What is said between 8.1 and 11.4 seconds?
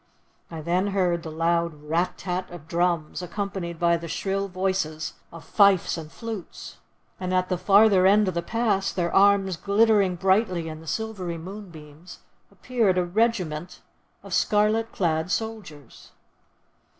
of the Pass, their arms glittering brightly in the silvery